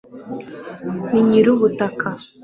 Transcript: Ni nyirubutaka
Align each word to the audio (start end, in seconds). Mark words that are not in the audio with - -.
Ni 1.11 1.19
nyirubutaka 1.29 2.07